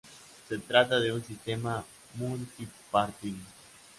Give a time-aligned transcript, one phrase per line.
[0.49, 3.53] Se trata de un sistema multipartidista.